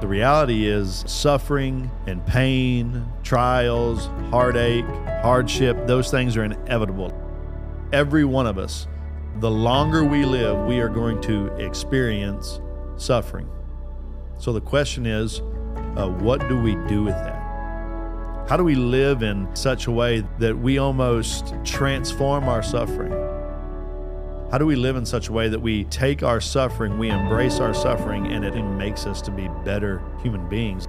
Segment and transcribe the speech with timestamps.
[0.00, 4.84] The reality is suffering and pain, trials, heartache,
[5.22, 7.12] hardship, those things are inevitable.
[7.92, 8.86] Every one of us,
[9.40, 12.60] the longer we live, we are going to experience
[12.96, 13.50] suffering.
[14.38, 15.40] So the question is,
[15.96, 17.38] uh, what do we do with that?
[18.48, 23.12] How do we live in such a way that we almost transform our suffering?
[24.50, 27.60] How do we live in such a way that we take our suffering, we embrace
[27.60, 30.88] our suffering, and it makes us to be better human beings?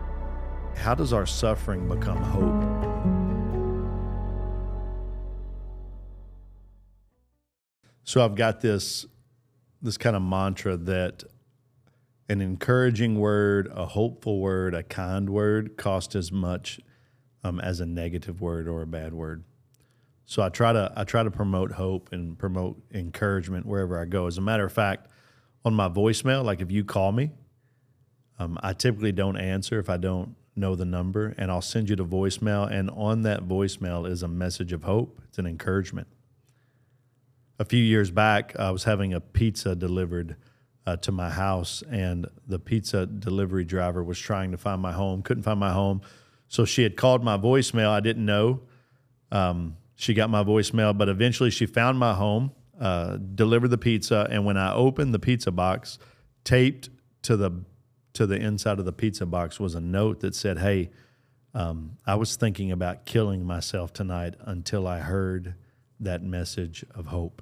[0.77, 2.79] How does our suffering become hope?
[8.05, 9.05] So I've got this
[9.81, 11.25] this kind of mantra that
[12.29, 16.79] an encouraging word, a hopeful word, a kind word cost as much
[17.43, 19.43] um, as a negative word or a bad word.
[20.29, 24.27] So I try to I try to promote hope and promote encouragement wherever I go.
[24.27, 25.07] As a matter of fact,
[25.65, 27.31] on my voicemail, like if you call me,
[28.37, 31.95] um, I typically don't answer if I don't know the number, and I'll send you
[31.95, 32.71] the voicemail.
[32.71, 35.19] And on that voicemail is a message of hope.
[35.29, 36.07] It's an encouragement.
[37.57, 40.35] A few years back, I was having a pizza delivered
[40.85, 45.23] uh, to my house, and the pizza delivery driver was trying to find my home,
[45.23, 46.01] couldn't find my home.
[46.47, 47.89] So she had called my voicemail.
[47.89, 48.61] I didn't know.
[49.31, 54.25] Um, she got my voicemail, but eventually she found my home, uh, delivered the pizza,
[54.31, 55.99] and when I opened the pizza box,
[56.45, 56.89] taped
[57.23, 57.65] to the
[58.13, 60.89] to the inside of the pizza box was a note that said, "Hey,
[61.53, 65.55] um, I was thinking about killing myself tonight until I heard
[65.99, 67.41] that message of hope."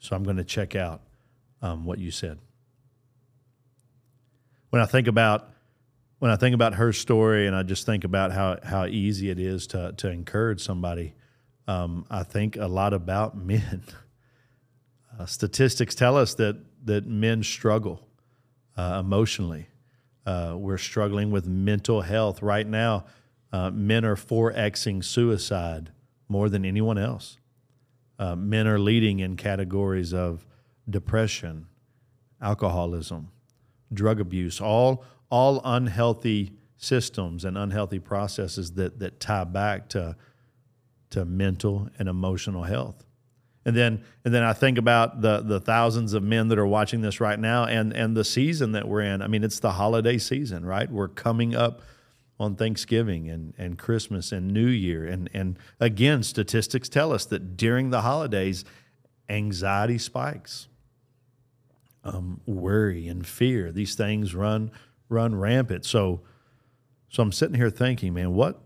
[0.00, 1.00] So I'm going to check out
[1.62, 2.38] um, what you said.
[4.68, 5.48] When I think about
[6.18, 9.38] when I think about her story and I just think about how, how easy it
[9.38, 11.14] is to, to encourage somebody,
[11.66, 13.84] um, I think a lot about men.
[15.18, 18.06] Uh, statistics tell us that, that men struggle
[18.76, 19.68] uh, emotionally.
[20.26, 22.42] Uh, we're struggling with mental health.
[22.42, 23.06] Right now,
[23.52, 25.90] uh, men are 4Xing suicide
[26.28, 27.38] more than anyone else.
[28.18, 30.44] Uh, men are leading in categories of
[30.90, 31.66] depression,
[32.42, 33.30] alcoholism,
[33.92, 40.16] drug abuse, all all unhealthy systems and unhealthy processes that that tie back to
[41.10, 43.04] to mental and emotional health.
[43.64, 47.00] And then and then I think about the the thousands of men that are watching
[47.00, 49.20] this right now and and the season that we're in.
[49.20, 50.90] I mean, it's the holiday season, right?
[50.90, 51.82] We're coming up
[52.40, 55.04] on Thanksgiving and, and Christmas and New Year.
[55.04, 58.64] And and again, statistics tell us that during the holidays,
[59.28, 60.68] anxiety spikes.
[62.04, 64.70] Um, worry and fear, these things run
[65.08, 65.84] run rampant.
[65.84, 66.22] So,
[67.08, 68.60] so I'm sitting here thinking, man, what,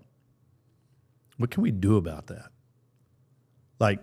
[1.36, 2.50] what can we do about that?
[3.78, 4.00] Like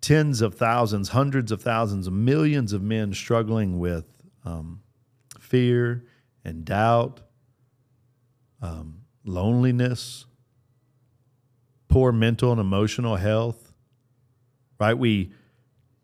[0.00, 4.04] tens of thousands, hundreds of thousands, millions of men struggling with
[4.44, 4.82] um,
[5.40, 6.04] fear
[6.44, 7.20] and doubt,
[8.60, 10.26] um, loneliness,
[11.88, 13.72] poor mental and emotional health.
[14.78, 14.98] Right?
[14.98, 15.32] We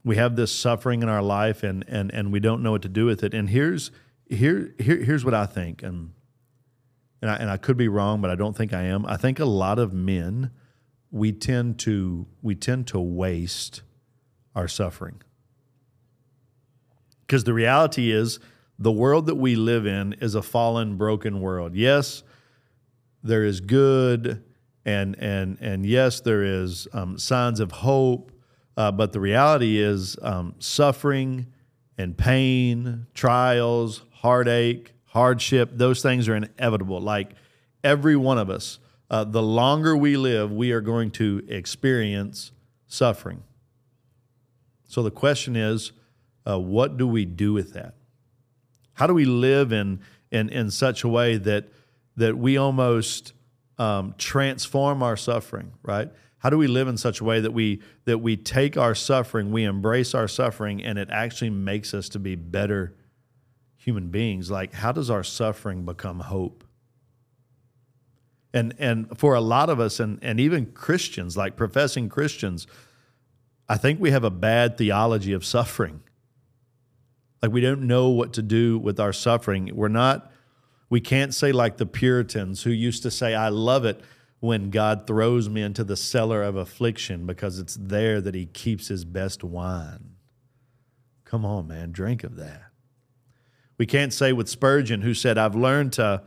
[0.05, 2.89] we have this suffering in our life, and and and we don't know what to
[2.89, 3.35] do with it.
[3.35, 3.91] And here's
[4.29, 6.13] here, here here's what I think, and
[7.21, 9.05] and I, and I could be wrong, but I don't think I am.
[9.07, 10.51] I think a lot of men
[11.11, 13.83] we tend to we tend to waste
[14.55, 15.23] our suffering
[17.27, 18.39] because the reality is
[18.79, 21.75] the world that we live in is a fallen, broken world.
[21.75, 22.23] Yes,
[23.23, 24.43] there is good,
[24.85, 28.33] and and and yes, there is um, signs of hope,
[28.77, 31.47] uh, but the reality is um, suffering
[31.99, 37.01] and pain, trials, heartache, hardship, those things are inevitable.
[37.01, 37.33] Like
[37.83, 38.79] every one of us,
[39.11, 42.53] uh, the longer we live, we are going to experience
[42.87, 43.43] suffering.
[44.87, 45.93] So the question is,
[46.49, 47.95] uh, what do we do with that?
[48.95, 51.69] How do we live in in, in such a way that
[52.17, 53.33] that we almost
[53.79, 55.73] um, transform our suffering?
[55.83, 56.11] Right?
[56.39, 59.51] How do we live in such a way that we that we take our suffering,
[59.51, 62.95] we embrace our suffering, and it actually makes us to be better
[63.77, 64.51] human beings?
[64.51, 66.65] Like how does our suffering become hope?
[68.55, 72.67] And and for a lot of us and and even christians like professing christians
[73.69, 76.01] i think we have a bad theology of suffering.
[77.43, 79.71] Like we don't know what to do with our suffering.
[79.75, 80.33] We're not
[80.91, 84.01] we can't say like the puritans who used to say i love it
[84.41, 88.89] when god throws me into the cellar of affliction because it's there that he keeps
[88.89, 90.11] his best wine
[91.25, 92.69] come on man drink of that
[93.79, 96.23] we can't say with Spurgeon, who said, I've learned to,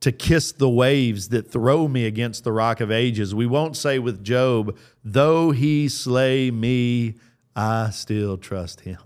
[0.00, 3.34] to kiss the waves that throw me against the rock of ages.
[3.34, 7.16] We won't say with Job, though he slay me,
[7.54, 8.98] I still trust him.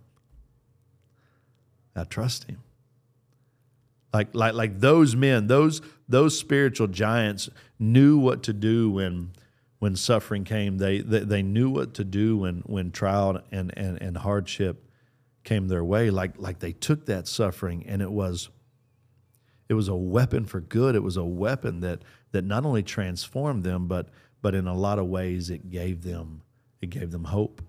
[1.96, 2.58] I trust him.
[4.12, 7.48] Like, like, like those men, those, those spiritual giants
[7.78, 9.32] knew what to do when,
[9.78, 10.78] when suffering came.
[10.78, 14.88] They, they, they knew what to do when, when trial and, and, and hardship
[15.44, 16.10] came their way.
[16.10, 18.48] Like, like they took that suffering and it was,
[19.68, 20.94] it was a weapon for good.
[20.94, 24.08] It was a weapon that, that not only transformed them, but,
[24.42, 26.42] but in a lot of ways it gave them,
[26.80, 27.62] it gave them hope.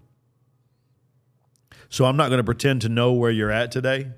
[1.90, 4.10] So I'm not going to pretend to know where you're at today.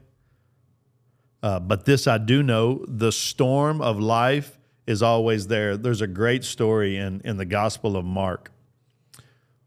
[1.41, 5.77] Uh, but this I do know the storm of life is always there.
[5.77, 8.51] There's a great story in, in the Gospel of Mark,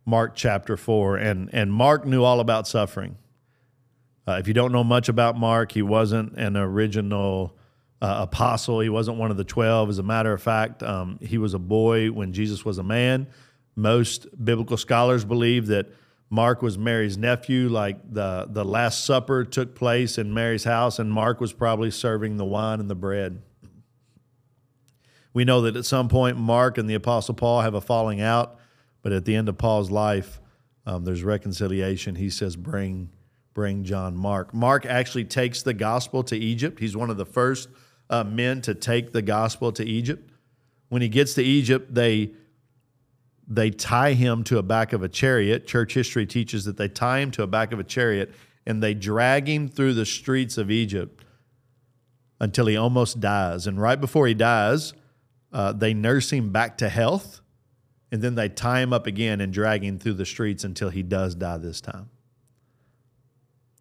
[0.04, 1.16] Mark chapter 4.
[1.16, 3.16] And, and Mark knew all about suffering.
[4.26, 7.56] Uh, if you don't know much about Mark, he wasn't an original
[8.00, 9.90] uh, apostle, he wasn't one of the 12.
[9.90, 13.28] As a matter of fact, um, he was a boy when Jesus was a man.
[13.76, 15.86] Most biblical scholars believe that
[16.32, 21.12] Mark was Mary's nephew, like the, the Last Supper took place in Mary's house, and
[21.12, 23.42] Mark was probably serving the wine and the bread.
[25.34, 28.58] We know that at some point, Mark and the Apostle Paul have a falling out,
[29.02, 30.40] but at the end of Paul's life,
[30.86, 32.14] um, there's reconciliation.
[32.14, 33.10] He says, Bring,
[33.52, 34.54] bring John Mark.
[34.54, 36.80] Mark actually takes the gospel to Egypt.
[36.80, 37.68] He's one of the first
[38.08, 40.30] uh, men to take the gospel to Egypt.
[40.88, 42.30] When he gets to Egypt, they
[43.54, 45.66] they tie him to a back of a chariot.
[45.66, 48.32] Church history teaches that they tie him to a back of a chariot
[48.66, 51.24] and they drag him through the streets of Egypt
[52.40, 53.66] until he almost dies.
[53.66, 54.94] And right before he dies,
[55.52, 57.40] uh, they nurse him back to health
[58.10, 61.02] and then they tie him up again and drag him through the streets until he
[61.02, 62.08] does die this time.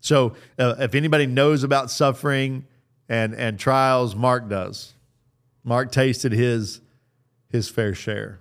[0.02, 2.66] So, uh, if anybody knows about suffering
[3.08, 4.96] and, and trials, Mark does.
[5.64, 6.82] Mark tasted his,
[7.50, 8.40] his fair share.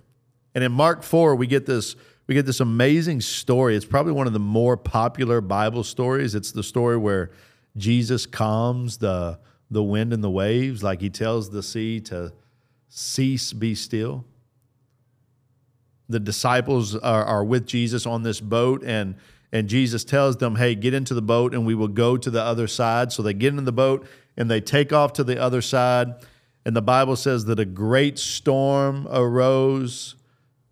[0.53, 1.95] And in Mark 4, we get this
[2.27, 3.75] we get this amazing story.
[3.75, 6.33] It's probably one of the more popular Bible stories.
[6.33, 7.31] It's the story where
[7.75, 9.39] Jesus calms the
[9.69, 12.33] the wind and the waves, like he tells the sea to
[12.89, 14.25] cease, be still.
[16.09, 19.15] The disciples are, are with Jesus on this boat, and
[19.51, 22.41] and Jesus tells them, Hey, get into the boat and we will go to the
[22.41, 23.11] other side.
[23.11, 24.07] So they get into the boat
[24.37, 26.13] and they take off to the other side.
[26.65, 30.15] And the Bible says that a great storm arose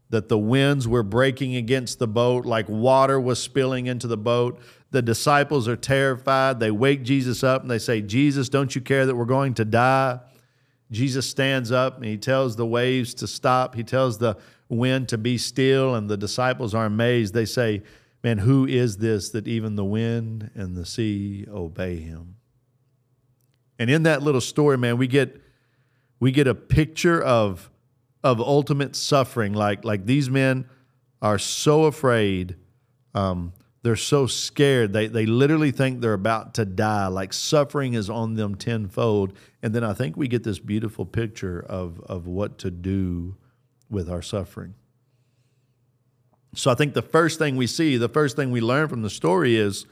[0.10, 4.60] that the winds were breaking against the boat, like water was spilling into the boat.
[4.92, 6.60] The disciples are terrified.
[6.60, 9.66] They wake Jesus up and they say, Jesus, don't you care that we're going to
[9.66, 10.20] die?
[10.92, 13.76] Jesus stands up and he tells the waves to stop.
[13.76, 17.34] He tells the wind to be still, and the disciples are amazed.
[17.34, 17.84] They say,
[18.24, 22.36] Man, who is this that even the wind and the sea obey him?
[23.78, 25.42] And in that little story, man, we get
[26.20, 27.70] we get a picture of
[28.24, 29.54] of ultimate suffering.
[29.54, 30.66] Like like these men
[31.22, 32.56] are so afraid.
[33.14, 34.94] Um, they're so scared.
[34.94, 37.08] They they literally think they're about to die.
[37.08, 39.34] Like suffering is on them tenfold.
[39.64, 43.38] And then I think we get this beautiful picture of of what to do
[43.90, 44.76] with our suffering.
[46.56, 49.10] So I think the first thing we see, the first thing we learn from the
[49.10, 49.86] story is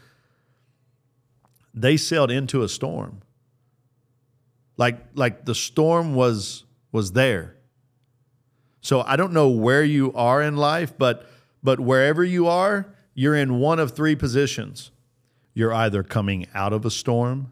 [1.73, 3.21] they sailed into a storm.
[4.75, 7.56] Like like the storm was was there.
[8.87, 11.29] So I don't know where you are in life, but
[11.61, 14.91] but wherever you are, you're in one of three positions.
[15.53, 17.51] You're either coming out of a storm,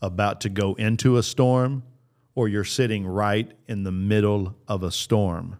[0.00, 1.82] about to go into a storm,
[2.36, 5.58] or you're sitting right in the middle of a storm.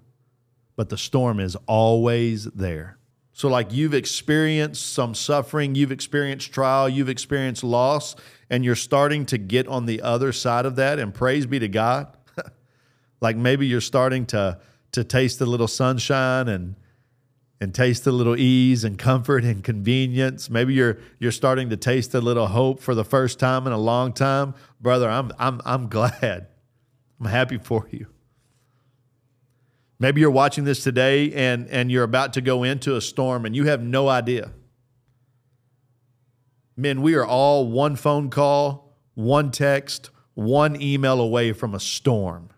[0.77, 2.97] But the storm is always there.
[3.33, 8.15] So, like you've experienced some suffering, you've experienced trial, you've experienced loss,
[8.51, 11.69] and you're starting to get on the other side of that, and praise be to
[11.69, 12.17] God.
[13.21, 14.61] like maybe you're starting to
[14.93, 16.77] to taste a little sunshine and
[17.61, 20.51] and taste a little ease and comfort and convenience.
[20.51, 23.79] Maybe you're you're starting to taste a little hope for the first time in a
[23.79, 24.55] long time.
[24.81, 26.49] Brother, I'm I'm I'm glad.
[27.21, 28.07] I'm happy for you.
[29.99, 33.57] Maybe you're watching this today and and you're about to go into a storm and
[33.57, 34.53] you have no idea.
[36.77, 42.51] Men, we are all one phone call, one text, one email away from a storm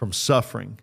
[0.00, 0.78] from suffering.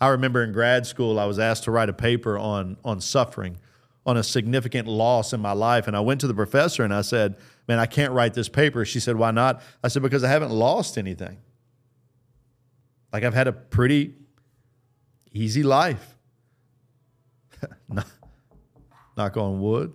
[0.00, 3.58] I remember in grad school, I was asked to write a paper on, on suffering,
[4.06, 5.86] on a significant loss in my life.
[5.86, 7.36] And I went to the professor and I said,
[7.68, 8.86] Man, I can't write this paper.
[8.86, 9.60] She said, Why not?
[9.84, 11.36] I said, Because I haven't lost anything.
[13.12, 14.14] Like I've had a pretty
[15.30, 16.16] easy life.
[19.18, 19.92] Knock on wood.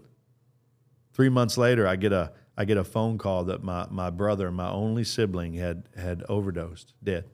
[1.14, 4.52] Three months later, I get a I get a phone call that my, my brother,
[4.52, 7.26] my only sibling, had had overdosed, dead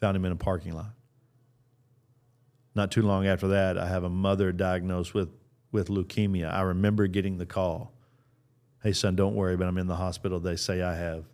[0.00, 0.92] found him in a parking lot.
[2.74, 5.28] Not too long after that, I have a mother diagnosed with,
[5.72, 6.52] with leukemia.
[6.52, 7.92] I remember getting the call
[8.82, 10.40] Hey, son, don't worry, but I'm in the hospital.
[10.40, 11.24] They say I have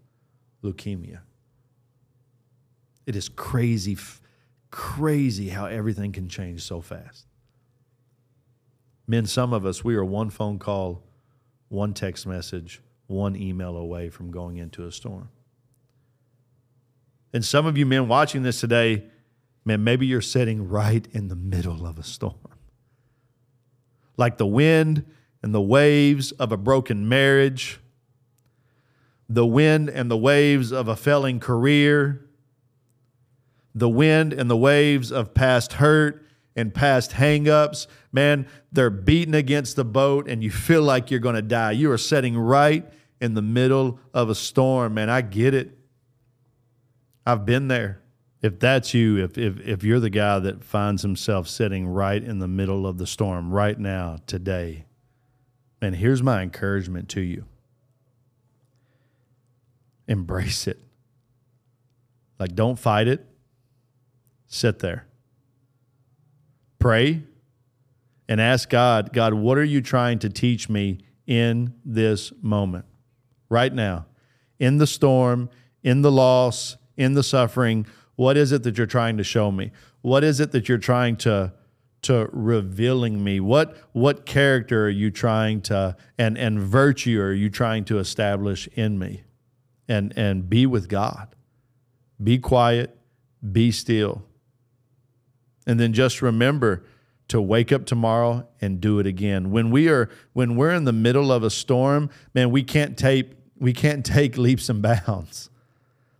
[0.64, 1.20] leukemia.
[3.06, 3.96] It is crazy,
[4.70, 7.26] crazy how everything can change so fast.
[9.06, 11.04] Men, some of us, we are one phone call,
[11.68, 15.28] one text message, one email away from going into a storm.
[17.36, 19.04] And some of you men watching this today,
[19.66, 22.34] man, maybe you're sitting right in the middle of a storm.
[24.16, 25.04] Like the wind
[25.42, 27.78] and the waves of a broken marriage,
[29.28, 32.26] the wind and the waves of a failing career,
[33.74, 36.24] the wind and the waves of past hurt
[36.56, 37.86] and past hangups.
[38.12, 41.72] Man, they're beating against the boat and you feel like you're going to die.
[41.72, 42.90] You are sitting right
[43.20, 45.10] in the middle of a storm, man.
[45.10, 45.75] I get it.
[47.26, 48.00] I've been there.
[48.40, 52.38] If that's you, if, if, if you're the guy that finds himself sitting right in
[52.38, 54.84] the middle of the storm right now, today,
[55.82, 57.44] and here's my encouragement to you
[60.06, 60.78] embrace it.
[62.38, 63.26] Like, don't fight it,
[64.46, 65.06] sit there.
[66.78, 67.24] Pray
[68.28, 72.84] and ask God, God, what are you trying to teach me in this moment,
[73.48, 74.06] right now,
[74.60, 75.50] in the storm,
[75.82, 77.86] in the loss, in the suffering?
[78.16, 79.72] What is it that you're trying to show me?
[80.00, 81.52] What is it that you're trying to
[82.02, 83.40] to revealing me?
[83.40, 88.68] What what character are you trying to and and virtue are you trying to establish
[88.74, 89.22] in me?
[89.88, 91.34] And and be with God.
[92.22, 92.96] Be quiet,
[93.52, 94.24] be still.
[95.66, 96.84] And then just remember
[97.28, 99.50] to wake up tomorrow and do it again.
[99.50, 103.32] When we are when we're in the middle of a storm, man, we can't take
[103.58, 105.50] we can't take leaps and bounds.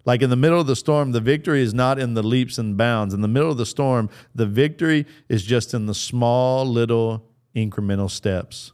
[0.06, 2.76] Like in the middle of the storm, the victory is not in the leaps and
[2.76, 3.12] bounds.
[3.12, 8.08] In the middle of the storm, the victory is just in the small little incremental
[8.08, 8.72] steps.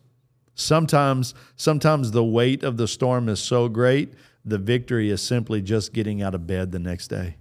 [0.55, 4.13] Sometimes sometimes the weight of the storm is so great,
[4.45, 7.37] the victory is simply just getting out of bed the next day.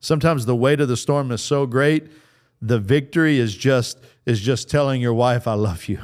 [0.00, 2.06] Sometimes the weight of the storm is so great,
[2.62, 6.00] the victory is just is just telling your wife I love you.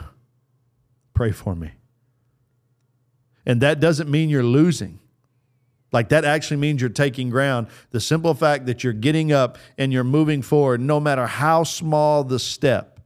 [1.14, 1.70] Pray for me.
[3.46, 5.00] And that doesn't mean you're losing.
[5.92, 7.66] Like that actually means you're taking ground.
[7.90, 12.22] The simple fact that you're getting up and you're moving forward, no matter how small
[12.22, 13.00] the step,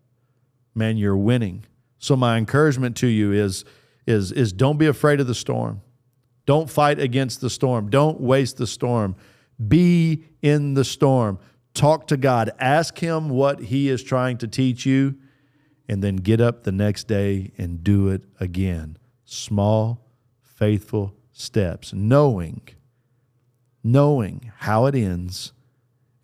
[0.74, 1.64] man, you're winning.
[1.98, 3.64] So my encouragement to you is,
[4.06, 5.80] is, is don't be afraid of the storm.
[6.46, 7.88] Don't fight against the storm.
[7.88, 9.16] Don't waste the storm.
[9.66, 11.38] Be in the storm.
[11.72, 12.50] Talk to God.
[12.58, 15.16] Ask Him what He is trying to teach you,
[15.88, 18.98] and then get up the next day and do it again.
[19.24, 20.06] Small,
[20.42, 22.62] faithful steps, knowing,
[23.82, 25.52] knowing how it ends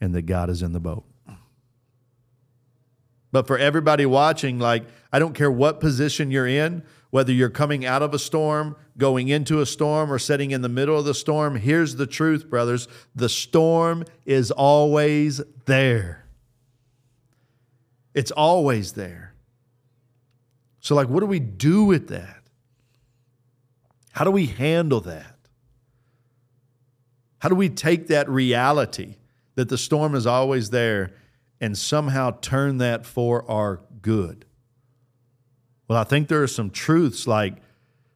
[0.00, 1.04] and that God is in the boat.
[3.32, 7.84] But for everybody watching, like, I don't care what position you're in, whether you're coming
[7.84, 11.14] out of a storm, going into a storm, or sitting in the middle of the
[11.14, 16.24] storm, here's the truth, brothers the storm is always there.
[18.14, 19.34] It's always there.
[20.80, 22.39] So, like, what do we do with that?
[24.12, 25.36] How do we handle that?
[27.38, 29.16] How do we take that reality
[29.54, 31.12] that the storm is always there
[31.60, 34.44] and somehow turn that for our good?
[35.88, 37.56] Well, I think there are some truths like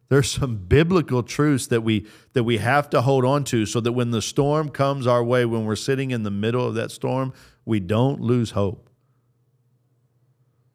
[0.08, 3.92] there's some biblical truths that we that we have to hold on to so that
[3.92, 7.32] when the storm comes our way when we're sitting in the middle of that storm,
[7.64, 8.90] we don't lose hope.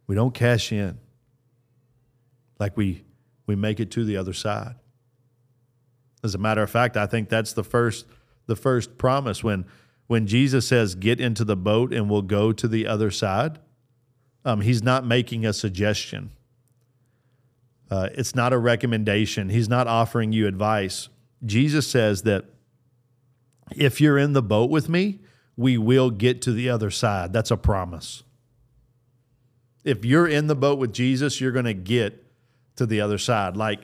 [0.08, 1.00] We don't cash in.
[2.60, 3.06] Like we
[3.46, 4.76] we make it to the other side.
[6.24, 8.06] As a matter of fact, I think that's the first
[8.46, 9.66] the first promise when
[10.08, 13.60] when Jesus says get into the boat and we'll go to the other side.
[14.44, 16.32] Um, he's not making a suggestion.
[17.92, 19.50] Uh, it's not a recommendation.
[19.50, 21.10] He's not offering you advice.
[21.46, 22.46] Jesus says that
[23.76, 25.20] if you're in the boat with me,
[25.56, 27.34] we will get to the other side.
[27.34, 28.24] That's a promise.
[29.84, 32.26] If you're in the boat with Jesus, you're going to get
[32.76, 33.58] to the other side.
[33.58, 33.82] Like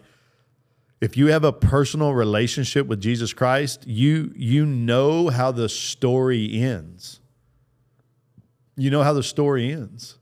[1.01, 6.61] if you have a personal relationship with Jesus Christ, you you know how the story
[6.61, 7.19] ends.
[8.77, 10.17] You know how the story ends.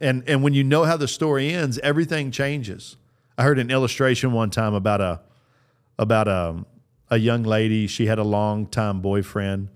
[0.00, 2.96] And and when you know how the story ends, everything changes.
[3.36, 5.20] I heard an illustration one time about a
[5.98, 6.64] about a
[7.10, 7.86] a young lady.
[7.86, 9.68] She had a long time boyfriend.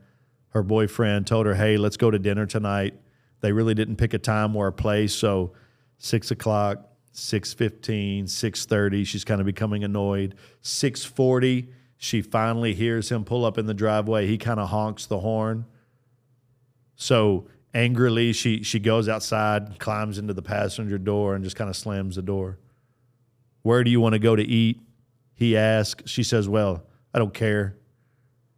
[0.50, 2.94] Her boyfriend told her, "Hey, let's go to dinner tonight."
[3.40, 5.52] They really didn't pick a time or a place, so
[5.98, 13.44] six o'clock, 6.15 6.30 she's kind of becoming annoyed 6.40 she finally hears him pull
[13.44, 15.64] up in the driveway he kind of honks the horn
[16.96, 21.76] so angrily she she goes outside climbs into the passenger door and just kind of
[21.76, 22.58] slams the door
[23.62, 24.80] Where do you want to go to eat?
[25.34, 26.10] He asks.
[26.10, 27.76] She says, Well, I don't care.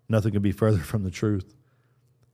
[0.09, 1.55] Nothing could be further from the truth.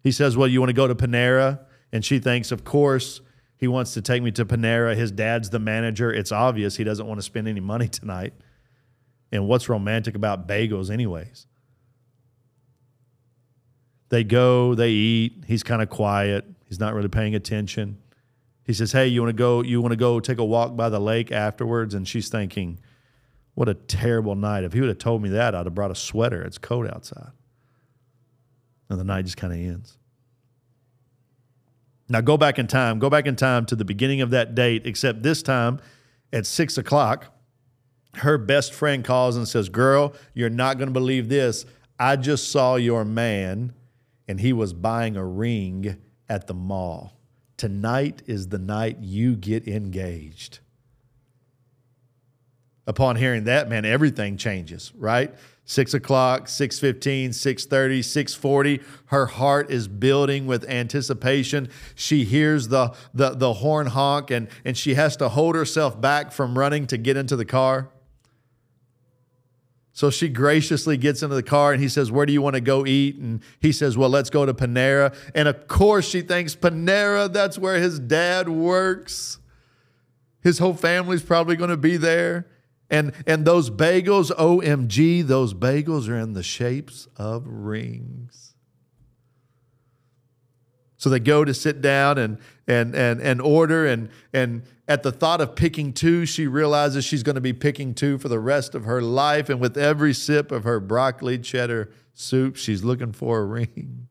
[0.02, 1.60] He says, Well, you want to go to Panera?
[1.92, 3.20] And she thinks, Of course,
[3.62, 4.96] he wants to take me to Panera.
[4.96, 6.12] His dad's the manager.
[6.12, 8.34] It's obvious he doesn't want to spend any money tonight.
[9.30, 11.46] And what's romantic about bagels, anyways?
[14.08, 15.44] They go, they eat.
[15.46, 16.44] He's kind of quiet.
[16.66, 17.98] He's not really paying attention.
[18.64, 19.62] He says, "Hey, you want to go?
[19.62, 22.80] You want to go take a walk by the lake afterwards?" And she's thinking,
[23.54, 24.64] "What a terrible night!
[24.64, 26.42] If he would have told me that, I'd have brought a sweater.
[26.42, 27.30] It's cold outside."
[28.90, 29.98] And the night just kind of ends.
[32.08, 32.98] Now go back in time.
[32.98, 34.86] Go back in time to the beginning of that date.
[34.86, 35.80] Except this time,
[36.32, 37.34] at six o'clock,
[38.14, 41.64] her best friend calls and says, "Girl, you're not going to believe this.
[41.98, 43.72] I just saw your man."
[44.28, 47.18] and he was buying a ring at the mall.
[47.56, 50.60] Tonight is the night you get engaged.
[52.86, 55.32] Upon hearing that, man, everything changes, right?
[55.64, 58.82] Six o'clock, 6.15, 6.30, 6.40.
[59.06, 61.68] Her heart is building with anticipation.
[61.94, 66.32] She hears the, the, the horn honk and, and she has to hold herself back
[66.32, 67.90] from running to get into the car.
[69.92, 72.60] So she graciously gets into the car and he says, Where do you want to
[72.60, 73.16] go eat?
[73.16, 75.14] And he says, Well, let's go to Panera.
[75.34, 79.38] And of course, she thinks Panera, that's where his dad works.
[80.42, 82.46] His whole family's probably going to be there.
[82.92, 88.54] And, and those bagels, OMG, those bagels are in the shapes of rings.
[90.98, 93.86] So they go to sit down and, and, and, and order.
[93.86, 97.94] And, and at the thought of picking two, she realizes she's going to be picking
[97.94, 99.48] two for the rest of her life.
[99.48, 104.08] And with every sip of her broccoli cheddar soup, she's looking for a ring.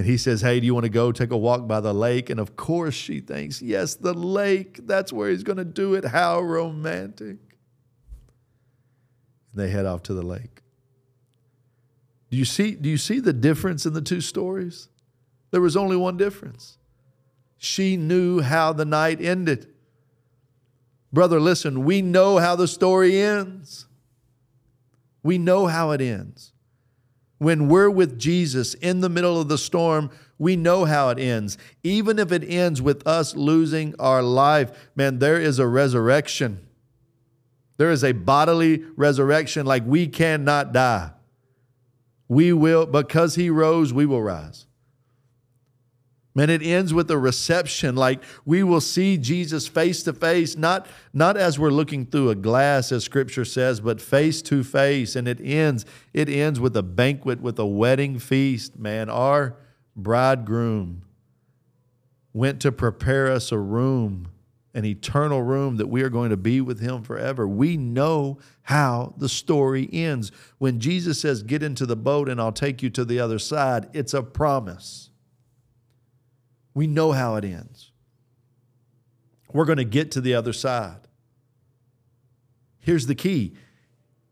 [0.00, 2.30] And he says, Hey, do you want to go take a walk by the lake?
[2.30, 4.86] And of course, she thinks, Yes, the lake.
[4.86, 6.06] That's where he's going to do it.
[6.06, 7.36] How romantic.
[9.52, 10.62] And they head off to the lake.
[12.30, 14.88] Do you see, do you see the difference in the two stories?
[15.50, 16.78] There was only one difference.
[17.58, 19.68] She knew how the night ended.
[21.12, 23.86] Brother, listen, we know how the story ends.
[25.22, 26.54] We know how it ends.
[27.40, 31.56] When we're with Jesus in the middle of the storm, we know how it ends.
[31.82, 36.60] Even if it ends with us losing our life, man, there is a resurrection.
[37.78, 41.12] There is a bodily resurrection, like we cannot die.
[42.28, 44.66] We will, because he rose, we will rise.
[46.34, 47.96] Man, it ends with a reception.
[47.96, 52.36] Like we will see Jesus face to face, not, not as we're looking through a
[52.36, 55.16] glass, as scripture says, but face to face.
[55.16, 58.78] And it ends, it ends with a banquet, with a wedding feast.
[58.78, 59.56] Man, our
[59.96, 61.02] bridegroom
[62.32, 64.30] went to prepare us a room,
[64.72, 67.48] an eternal room that we are going to be with him forever.
[67.48, 70.30] We know how the story ends.
[70.58, 73.88] When Jesus says, Get into the boat and I'll take you to the other side,
[73.92, 75.09] it's a promise.
[76.74, 77.90] We know how it ends.
[79.52, 81.08] We're going to get to the other side.
[82.80, 83.54] Here's the key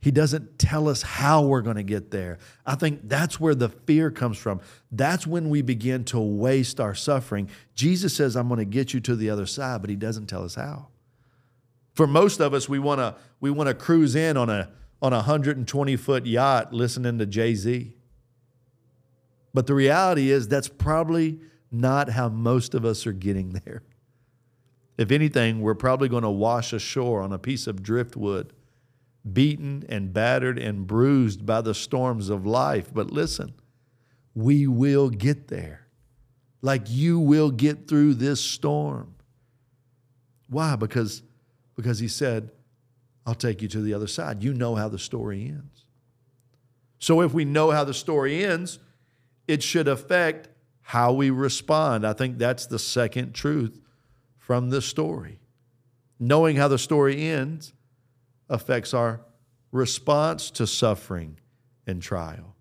[0.01, 2.39] He doesn't tell us how we're going to get there.
[2.65, 4.61] I think that's where the fear comes from.
[4.91, 7.51] That's when we begin to waste our suffering.
[7.75, 10.45] Jesus says, I'm going to get you to the other side, but He doesn't tell
[10.45, 10.89] us how.
[11.95, 14.71] For most of us, we want to we want to cruise in on a
[15.03, 17.95] on a 120 foot yacht listening to Jay Z.
[19.53, 23.83] But the reality is that's probably not how most of us are getting there.
[24.97, 28.53] If anything, we're probably going to wash ashore on a piece of driftwood,
[29.33, 32.93] beaten and battered and bruised by the storms of life.
[32.93, 33.55] But listen,
[34.35, 35.87] we will get there.
[36.63, 39.15] Like you will get through this storm.
[40.49, 40.75] Why?
[40.75, 41.23] Because,
[41.77, 42.51] because he said,
[43.25, 44.43] I'll take you to the other side.
[44.43, 45.85] You know how the story ends.
[46.99, 48.79] So if we know how the story ends,
[49.47, 50.49] it should affect
[50.89, 52.07] how we respond.
[52.07, 53.79] I think that's the second truth
[54.39, 55.39] from this story.
[56.19, 57.75] Knowing how the story ends
[58.49, 59.21] affects our
[59.71, 61.39] response to suffering
[61.87, 62.57] and trial.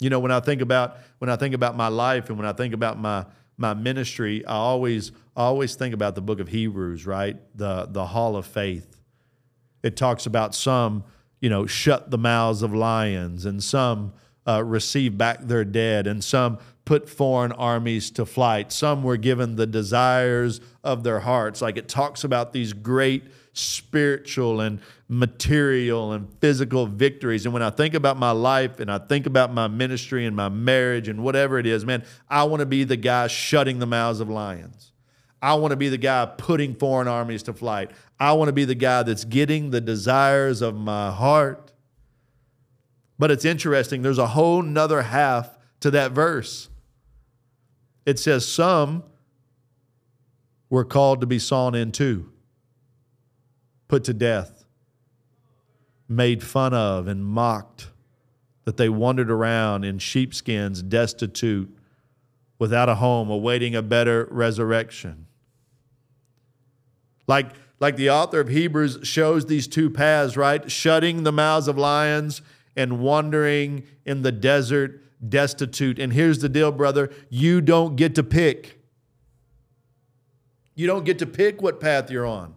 [0.00, 2.54] You know, when I think about when I think about my life and when I
[2.54, 3.26] think about my
[3.58, 7.36] my ministry, I always always think about the book of Hebrews, right?
[7.54, 8.96] The the hall of faith.
[9.82, 11.04] It talks about some,
[11.42, 14.14] you know, shut the mouths of lions and some
[14.46, 18.72] uh, receive back their dead and some put foreign armies to flight.
[18.72, 21.62] Some were given the desires of their hearts.
[21.62, 27.44] Like it talks about these great spiritual and material and physical victories.
[27.44, 30.48] And when I think about my life and I think about my ministry and my
[30.48, 34.20] marriage and whatever it is, man, I want to be the guy shutting the mouths
[34.20, 34.92] of lions.
[35.42, 37.90] I want to be the guy putting foreign armies to flight.
[38.18, 41.72] I want to be the guy that's getting the desires of my heart.
[43.18, 46.68] But it's interesting, there's a whole nother half to that verse.
[48.04, 49.04] It says, Some
[50.70, 52.30] were called to be sawn in two,
[53.88, 54.64] put to death,
[56.08, 57.88] made fun of, and mocked,
[58.64, 61.76] that they wandered around in sheepskins, destitute,
[62.58, 65.26] without a home, awaiting a better resurrection.
[67.26, 70.70] Like, like the author of Hebrews shows these two paths, right?
[70.70, 72.40] Shutting the mouths of lions
[72.76, 75.98] and wandering in the desert, destitute.
[75.98, 78.78] And here's the deal, brother you don't get to pick.
[80.74, 82.56] You don't get to pick what path you're on.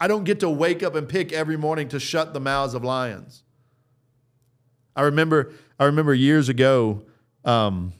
[0.00, 2.84] I don't get to wake up and pick every morning to shut the mouths of
[2.84, 3.42] lions.
[4.96, 7.02] I remember, I remember years ago,
[7.44, 7.92] um,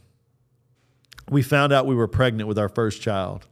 [1.29, 3.47] we found out we were pregnant with our first child,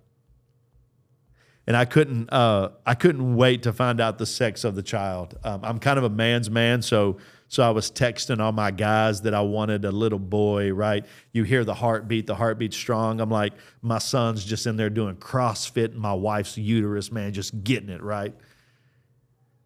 [1.66, 5.38] and I couldn't, uh, I couldn't wait to find out the sex of the child.
[5.44, 9.22] Um, I'm kind of a man's man, so so I was texting all my guys
[9.22, 11.04] that I wanted a little boy, right?
[11.32, 13.20] You hear the heartbeat, the heartbeat's strong.
[13.20, 17.64] I'm like, my son's just in there doing CrossFit in my wife's uterus, man, just
[17.64, 18.34] getting it, right?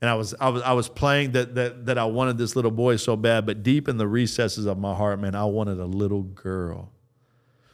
[0.00, 2.70] And I was I was I was playing that that that I wanted this little
[2.70, 5.86] boy so bad, but deep in the recesses of my heart, man, I wanted a
[5.86, 6.92] little girl.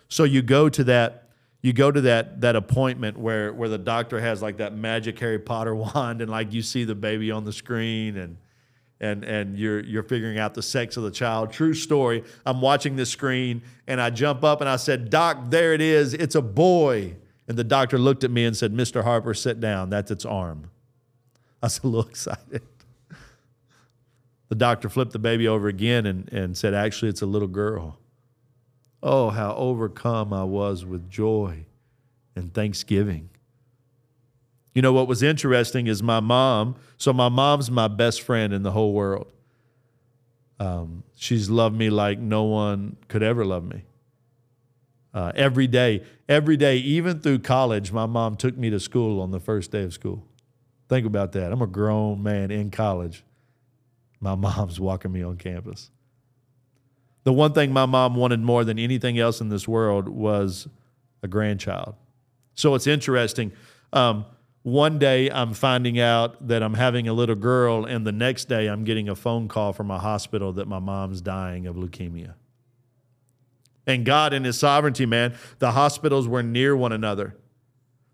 [0.08, 1.28] So you go to that
[1.60, 5.38] you go to that that appointment where where the doctor has like that magic Harry
[5.38, 8.38] Potter wand and like you see the baby on the screen and
[9.00, 11.52] and and you're you're figuring out the sex of the child.
[11.52, 12.24] True story.
[12.44, 16.14] I'm watching this screen and I jump up and I said, "Doc, there it is.
[16.14, 19.04] It's a boy." And the doctor looked at me and said, "Mr.
[19.04, 19.90] Harper, sit down.
[19.90, 20.70] That's its arm."
[21.62, 22.62] I was a little excited.
[24.48, 27.98] The doctor flipped the baby over again and, and said, "Actually, it's a little girl."
[29.00, 31.66] Oh, how overcome I was with joy
[32.34, 33.30] and thanksgiving.
[34.78, 36.76] You know what was interesting is my mom.
[36.98, 39.26] So my mom's my best friend in the whole world.
[40.60, 43.82] Um, she's loved me like no one could ever love me.
[45.12, 49.32] Uh, every day, every day, even through college, my mom took me to school on
[49.32, 50.24] the first day of school.
[50.88, 51.50] Think about that.
[51.50, 53.24] I'm a grown man in college.
[54.20, 55.90] My mom's walking me on campus.
[57.24, 60.68] The one thing my mom wanted more than anything else in this world was
[61.24, 61.96] a grandchild.
[62.54, 63.50] So it's interesting.
[63.92, 64.24] Um,
[64.62, 68.66] one day I'm finding out that I'm having a little girl, and the next day
[68.66, 72.34] I'm getting a phone call from a hospital that my mom's dying of leukemia.
[73.86, 77.36] And God, in His sovereignty, man, the hospitals were near one another.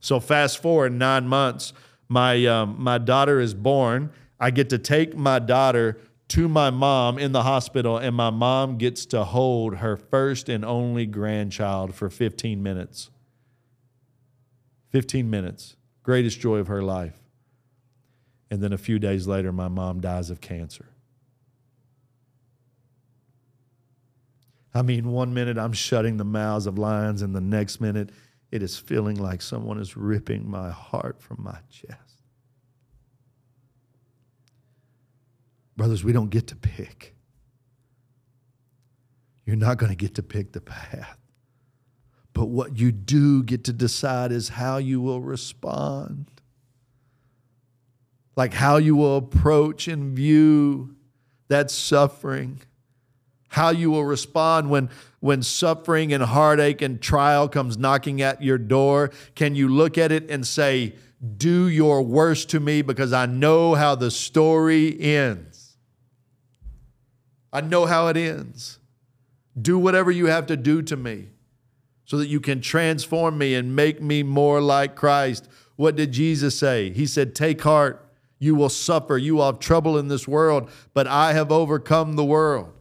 [0.01, 1.73] So fast forward nine months,
[2.09, 4.11] my um, my daughter is born.
[4.39, 8.77] I get to take my daughter to my mom in the hospital, and my mom
[8.77, 13.11] gets to hold her first and only grandchild for 15 minutes.
[14.93, 15.77] 15 minutes.
[16.05, 17.19] Greatest joy of her life.
[18.51, 20.91] And then a few days later, my mom dies of cancer.
[24.73, 28.11] I mean, one minute I'm shutting the mouths of lions, and the next minute
[28.53, 32.23] it is feeling like someone is ripping my heart from my chest.
[35.77, 37.15] Brothers, we don't get to pick.
[39.45, 41.19] You're not going to get to pick the path.
[42.35, 46.27] But what you do get to decide is how you will respond.
[48.37, 50.97] Like how you will approach and view
[51.47, 52.61] that suffering.
[53.51, 58.59] How you will respond when, when suffering and heartache and trial comes knocking at your
[58.59, 59.13] door.
[59.37, 60.97] Can you look at it and say,
[61.37, 65.77] Do your worst to me because I know how the story ends?
[67.53, 68.81] I know how it ends.
[69.61, 71.29] Do whatever you have to do to me
[72.05, 75.49] so that you can transform me and make me more like Christ.
[75.77, 76.91] What did Jesus say?
[76.91, 78.07] He said, Take heart,
[78.39, 82.25] you will suffer, you will have trouble in this world, but I have overcome the
[82.25, 82.73] world.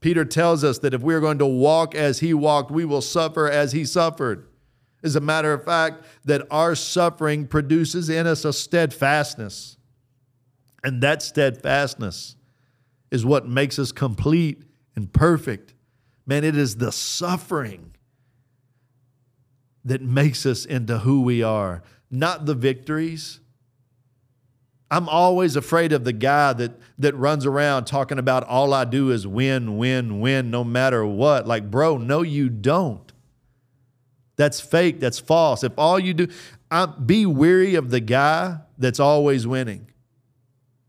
[0.00, 3.50] Peter tells us that if we're going to walk as he walked, we will suffer
[3.50, 4.46] as he suffered.
[5.02, 9.76] As a matter of fact, that our suffering produces in us a steadfastness.
[10.84, 12.36] And that steadfastness
[13.10, 14.62] is what makes us complete
[14.94, 15.74] and perfect.
[16.26, 17.94] Man, it is the suffering
[19.88, 23.40] that makes us into who we are, not the victories.
[24.90, 29.10] I'm always afraid of the guy that that runs around talking about all I do
[29.10, 31.46] is win, win, win, no matter what.
[31.46, 33.12] Like, bro, no, you don't.
[34.36, 35.00] That's fake.
[35.00, 35.62] That's false.
[35.62, 36.28] If all you do,
[36.70, 39.90] I, be weary of the guy that's always winning.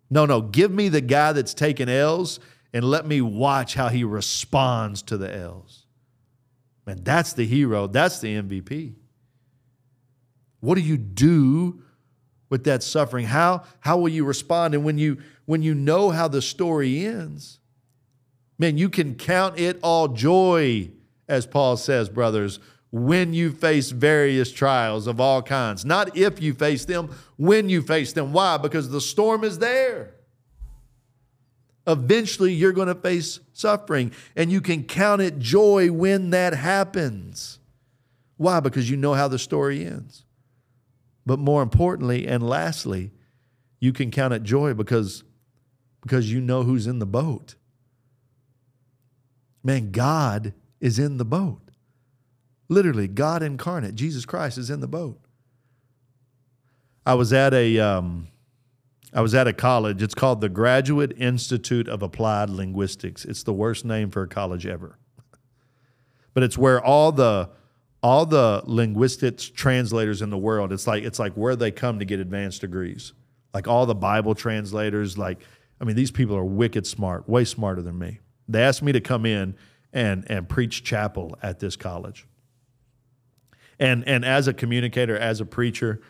[0.09, 2.39] No, no, give me the guy that's taking L's
[2.73, 5.78] and let me watch how he responds to the L's.
[6.89, 7.85] Man, that's the hero.
[7.85, 8.95] That's the MVP.
[10.59, 11.83] What do you do
[12.49, 13.27] with that suffering?
[13.27, 14.73] How, how will you respond?
[14.73, 17.59] And when you when you know how the story ends,
[18.57, 20.89] man, you can count it all joy,
[21.27, 22.59] as Paul says, brothers,
[22.91, 25.85] when you face various trials of all kinds.
[25.85, 28.33] Not if you face them, when you face them.
[28.33, 28.57] Why?
[28.57, 30.15] Because the storm is there.
[31.89, 37.59] Eventually, you're going to face suffering, and you can count it joy when that happens.
[38.37, 38.59] Why?
[38.59, 40.23] Because you know how the story ends.
[41.25, 43.11] But more importantly, and lastly,
[43.79, 45.23] you can count it joy because
[46.01, 47.55] because you know who's in the boat.
[49.63, 51.61] Man, God is in the boat.
[52.69, 55.19] Literally, God incarnate, Jesus Christ is in the boat.
[57.05, 58.27] I was at a, um,
[59.13, 60.03] I was at a college.
[60.03, 63.25] It's called the Graduate Institute of Applied Linguistics.
[63.25, 64.97] It's the worst name for a college ever,
[66.33, 67.49] but it's where all the
[68.01, 70.71] all the linguistics translators in the world.
[70.71, 73.13] It's like it's like where they come to get advanced degrees.
[73.53, 75.39] Like all the Bible translators, like
[75.81, 78.19] I mean, these people are wicked smart, way smarter than me.
[78.47, 79.55] They asked me to come in
[79.91, 82.27] and and preach chapel at this college.
[83.79, 86.01] And and as a communicator, as a preacher,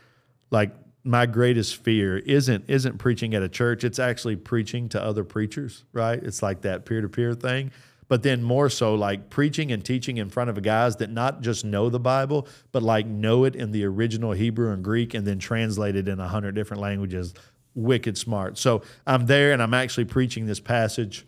[0.51, 0.75] like
[1.09, 5.83] my greatest fear isn't isn't preaching at a church, it's actually preaching to other preachers,
[5.91, 6.21] right?
[6.21, 7.71] It's like that peer-to-peer thing.
[8.07, 11.65] But then more so like preaching and teaching in front of guys that not just
[11.65, 15.39] know the Bible, but like know it in the original Hebrew and Greek and then
[15.39, 17.33] translate it in a hundred different languages
[17.73, 18.59] wicked smart.
[18.59, 21.25] So I'm there and I'm actually preaching this passage.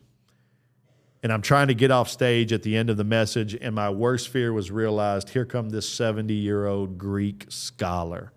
[1.24, 3.92] And I'm trying to get off stage at the end of the message, and my
[3.92, 8.32] worst fear was realized here come this 70 year old Greek scholar.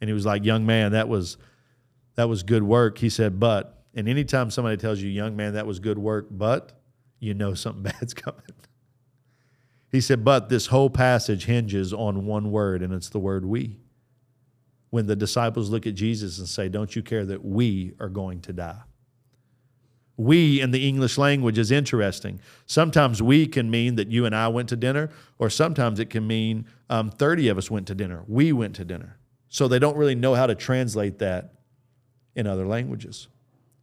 [0.00, 1.36] And he was like, Young man, that was
[2.16, 2.98] that was good work.
[2.98, 6.72] He said, but, and anytime somebody tells you, young man, that was good work, but
[7.20, 8.42] you know something bad's coming.
[9.92, 13.78] He said, but this whole passage hinges on one word, and it's the word we
[14.90, 18.40] when the disciples look at Jesus and say, Don't you care that we are going
[18.42, 18.80] to die?
[20.16, 22.40] We in the English language is interesting.
[22.66, 26.26] Sometimes we can mean that you and I went to dinner, or sometimes it can
[26.26, 28.22] mean um, 30 of us went to dinner.
[28.26, 29.15] We went to dinner.
[29.48, 31.54] So they don't really know how to translate that
[32.34, 33.28] in other languages.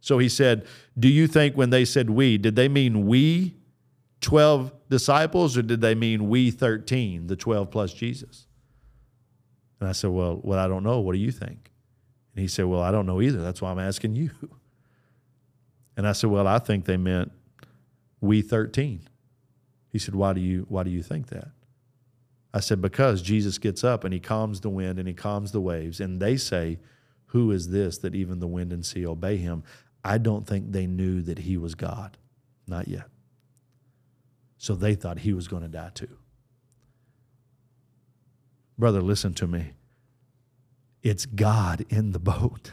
[0.00, 0.66] So he said,
[0.98, 3.56] Do you think when they said we, did they mean we
[4.20, 8.46] 12 disciples, or did they mean we 13, the 12 plus Jesus?
[9.80, 11.00] And I said, Well, well, I don't know.
[11.00, 11.70] What do you think?
[12.34, 13.40] And he said, Well, I don't know either.
[13.40, 14.30] That's why I'm asking you.
[15.96, 17.30] And I said, Well, I think they meant
[18.20, 19.00] we 13.
[19.90, 21.48] He said, Why do you why do you think that?
[22.54, 25.60] I said, Because Jesus gets up and he calms the wind and he calms the
[25.60, 26.78] waves, and they say,
[27.26, 29.64] Who is this that even the wind and sea obey him?
[30.04, 32.16] I don't think they knew that he was God.
[32.68, 33.08] Not yet.
[34.56, 36.16] So they thought he was going to die too.
[38.78, 39.72] Brother, listen to me.
[41.02, 42.70] It's God in the boat.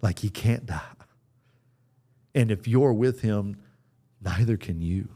[0.00, 0.80] Like he can't die.
[2.34, 3.56] And if you're with him,
[4.20, 5.08] neither can you.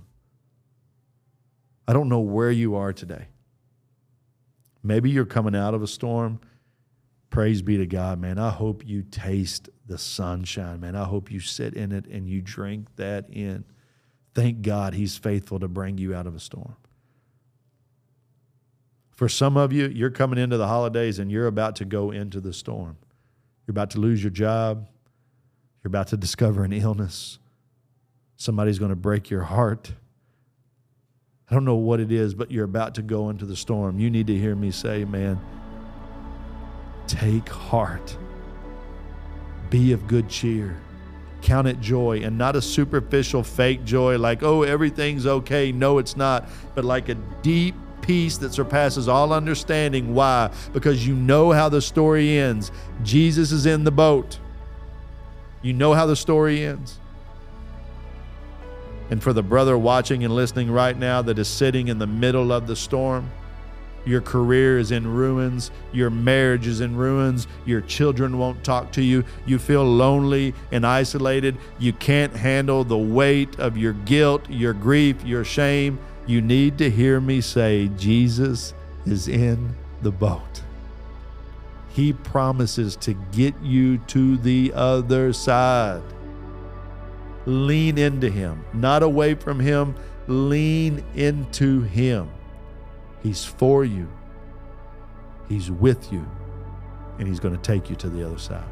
[1.86, 3.26] I don't know where you are today.
[4.82, 6.40] Maybe you're coming out of a storm.
[7.30, 8.38] Praise be to God, man.
[8.38, 10.96] I hope you taste the sunshine, man.
[10.96, 13.64] I hope you sit in it and you drink that in.
[14.34, 16.76] Thank God he's faithful to bring you out of a storm.
[19.10, 22.40] For some of you, you're coming into the holidays and you're about to go into
[22.40, 22.96] the storm.
[23.66, 24.88] You're about to lose your job.
[25.82, 27.38] You're about to discover an illness.
[28.36, 29.92] Somebody's going to break your heart.
[31.52, 33.98] I don't know what it is, but you're about to go into the storm.
[33.98, 35.38] You need to hear me say, man,
[37.06, 38.16] take heart.
[39.68, 40.80] Be of good cheer.
[41.42, 45.72] Count it joy and not a superficial fake joy like, oh, everything's okay.
[45.72, 46.48] No, it's not.
[46.74, 50.14] But like a deep peace that surpasses all understanding.
[50.14, 50.50] Why?
[50.72, 52.72] Because you know how the story ends.
[53.02, 54.38] Jesus is in the boat.
[55.60, 56.98] You know how the story ends.
[59.12, 62.50] And for the brother watching and listening right now that is sitting in the middle
[62.50, 63.30] of the storm,
[64.04, 65.70] your career is in ruins.
[65.92, 67.46] Your marriage is in ruins.
[67.64, 69.22] Your children won't talk to you.
[69.46, 71.56] You feel lonely and isolated.
[71.78, 76.88] You can't handle the weight of your guilt, your grief, your shame you need to
[76.88, 78.74] hear me say, Jesus
[79.06, 80.62] is in the boat.
[81.88, 86.02] He promises to get you to the other side.
[87.46, 89.94] Lean into Him, not away from Him.
[90.28, 92.30] Lean into Him.
[93.22, 94.08] He's for you,
[95.48, 96.26] He's with you,
[97.18, 98.71] and He's going to take you to the other side.